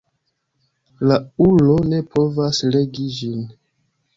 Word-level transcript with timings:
La 1.11 1.17
ulo 1.47 1.75
ne 1.91 1.99
povas 2.15 2.63
regi 2.77 3.07
ĝin. 3.19 3.45